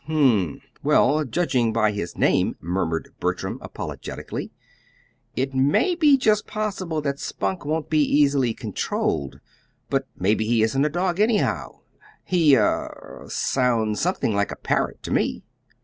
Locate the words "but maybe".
9.91-10.43